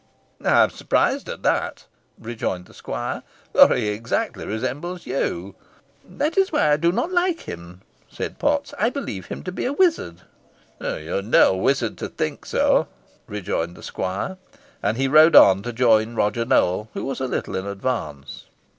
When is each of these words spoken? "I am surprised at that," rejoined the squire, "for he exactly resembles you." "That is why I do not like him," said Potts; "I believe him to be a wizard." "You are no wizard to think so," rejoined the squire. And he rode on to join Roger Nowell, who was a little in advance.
"I 0.43 0.63
am 0.63 0.71
surprised 0.71 1.29
at 1.29 1.43
that," 1.43 1.85
rejoined 2.17 2.65
the 2.65 2.73
squire, 2.73 3.21
"for 3.53 3.75
he 3.75 3.89
exactly 3.89 4.47
resembles 4.47 5.05
you." 5.05 5.53
"That 6.03 6.39
is 6.39 6.51
why 6.51 6.71
I 6.71 6.77
do 6.77 6.91
not 6.91 7.11
like 7.11 7.41
him," 7.41 7.81
said 8.09 8.39
Potts; 8.39 8.73
"I 8.79 8.89
believe 8.89 9.27
him 9.27 9.43
to 9.43 9.51
be 9.51 9.65
a 9.65 9.73
wizard." 9.73 10.23
"You 10.79 11.17
are 11.17 11.21
no 11.21 11.55
wizard 11.55 11.99
to 11.99 12.09
think 12.09 12.47
so," 12.47 12.87
rejoined 13.27 13.75
the 13.75 13.83
squire. 13.83 14.37
And 14.81 14.97
he 14.97 15.07
rode 15.07 15.35
on 15.35 15.61
to 15.61 15.71
join 15.71 16.15
Roger 16.15 16.45
Nowell, 16.45 16.89
who 16.95 17.05
was 17.05 17.19
a 17.21 17.27
little 17.27 17.55
in 17.55 17.67
advance. 17.67 18.45